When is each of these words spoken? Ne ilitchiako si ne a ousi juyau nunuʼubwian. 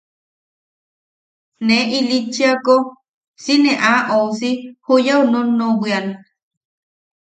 Ne 1.67 1.77
ilitchiako 1.99 2.75
si 3.43 3.53
ne 3.63 3.71
a 3.93 3.93
ousi 4.19 4.51
juyau 4.85 5.21
nunuʼubwian. 5.31 6.05